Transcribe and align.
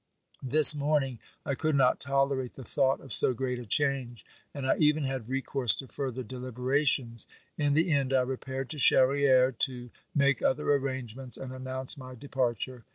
This 0.41 0.73
morning 0.73 1.19
I 1.45 1.53
could 1.53 1.75
not 1.75 1.99
tolerate 1.99 2.55
the 2.55 2.63
thought 2.63 3.01
of 3.01 3.13
so 3.13 3.35
great 3.35 3.59
a 3.59 3.67
change, 3.67 4.25
and 4.51 4.65
I 4.65 4.75
even 4.77 5.03
had 5.03 5.29
recourse 5.29 5.75
to 5.75 5.87
further 5.87 6.23
de 6.23 6.39
liberations. 6.39 7.27
In 7.55 7.73
the 7.75 7.91
end 7.91 8.11
I 8.11 8.21
repaired 8.21 8.71
to 8.71 8.79
Charrieres, 8.79 9.53
to 9.59 9.91
make 10.15 10.41
other 10.41 10.71
arrangements 10.73 11.37
and 11.37 11.53
announce 11.53 11.97
my 11.99 12.15
departure. 12.15 12.83